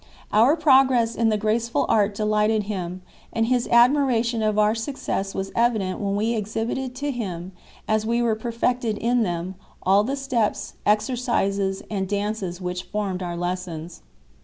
Our 0.33 0.55
progress 0.55 1.13
in 1.13 1.29
the 1.29 1.37
graceful 1.37 1.85
art 1.87 2.15
delighted 2.15 2.63
him, 2.63 3.03
and 3.31 3.45
his 3.45 3.67
admiration 3.67 4.41
of 4.41 4.57
our 4.57 4.73
success 4.73 5.35
was 5.35 5.51
evident 5.55 5.99
when 5.99 6.15
we 6.15 6.33
exhibited 6.33 6.95
to 6.95 7.11
him, 7.11 7.51
as 7.87 8.03
we 8.03 8.19
were 8.19 8.33
perfected 8.33 8.97
in 8.97 9.21
them, 9.21 9.53
all 9.83 10.03
the 10.03 10.15
steps, 10.15 10.73
exercises 10.87 11.83
and 11.91 12.07
dances 12.09 12.59
which 12.59 12.81
formed 12.85 13.21
our 13.21 13.37
lessons. 13.37 14.01